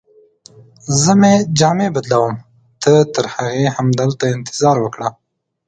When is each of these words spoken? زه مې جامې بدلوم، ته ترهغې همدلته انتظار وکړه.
زه 1.01 1.11
مې 1.19 1.33
جامې 1.59 1.87
بدلوم، 1.95 2.33
ته 2.81 2.91
ترهغې 3.13 3.65
همدلته 3.77 4.25
انتظار 4.35 4.77
وکړه. 4.81 5.07